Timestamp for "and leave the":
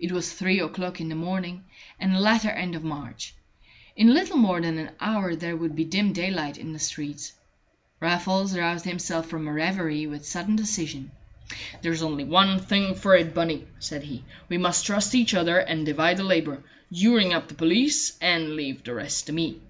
18.20-18.94